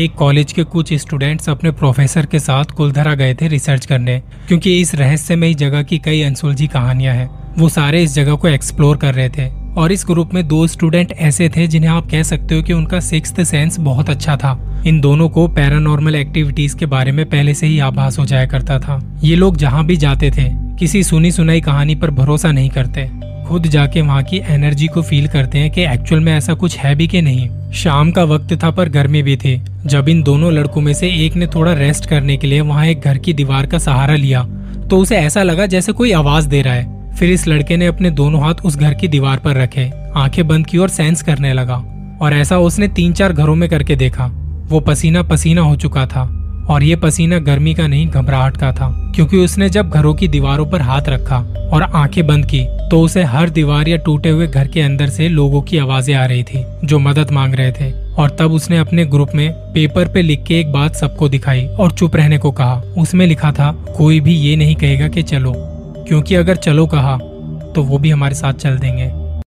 [0.00, 4.80] एक कॉलेज के कुछ स्टूडेंट्स अपने प्रोफेसर के साथ कुलधरा गए थे रिसर्च करने, क्योंकि
[4.80, 9.14] इस रहस्यमयी जगह की कई अनसुलझी कहानियाँ हैं। वो सारे इस जगह को एक्सप्लोर कर
[9.14, 12.62] रहे थे। और इस ग्रुप में दो स्टूडेंट ऐसे थे जिन्हें आप कह सकते हो
[12.62, 17.26] कि उनका सिक्स सेंस बहुत अच्छा था। इन दोनों को पैरानॉर्मल एक्टिविटीज़ के बारे में
[17.26, 21.02] पहले से ही आभास हो जाया करता था। ये लोग जहाँ भी जाते थे, किसी
[21.02, 25.58] सुनी सुनाई कहानी पर भरोसा नहीं करते। खुद जाके वहाँ की एनर्जी को फील करते
[25.58, 28.88] हैं कि एक्चुअल में ऐसा कुछ है भी कि नहीं। शाम का वक्त था पर
[28.88, 32.46] गर्मी भी थी। जब इन दोनों लड़कों में से एक ने थोड़ा रेस्ट करने के
[32.46, 34.42] लिए वहाँ एक घर की दीवार का सहारा लिया
[34.90, 38.10] तो उसे ऐसा लगा जैसे कोई आवाज़ दे रहा है। फिर इस लड़के ने अपने
[38.10, 41.84] दोनों हाथ उस घर की दीवार पर रखे, आँखें बंद की और सेंस करने लगा।
[42.22, 44.30] और ऐसा उसने तीन चार घरों में करके देखा।
[44.68, 46.22] वो पसीना पसीना हो चुका था,
[46.70, 50.66] और ये पसीना गर्मी का नहीं, घबराहट का था, क्योंकि उसने जब घरों की दीवारों
[50.66, 51.38] पर हाथ रखा
[51.72, 55.28] और आँखें बंद की तो उसे हर दीवार या टूटे हुए घर के अंदर से
[55.28, 59.04] लोगों की आवाज़ें आ रही थी, जो मदद मांग रहे थे। और तब उसने अपने
[59.04, 62.74] ग्रुप में पेपर पे लिख के एक बात सबको दिखाई और चुप रहने को कहा।
[62.98, 65.52] उसमें लिखा था, कोई भी ये नहीं कहेगा कि चलो,
[66.08, 67.16] क्योंकि अगर चलो कहा
[67.74, 69.10] तो वो भी हमारे साथ चल देंगे।